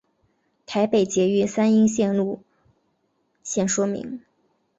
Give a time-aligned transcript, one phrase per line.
[0.65, 2.41] 台北捷运三莺线路
[3.43, 4.19] 线说明